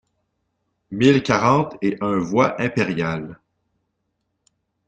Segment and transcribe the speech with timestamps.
[0.89, 3.39] mille quarante et un voie Impériale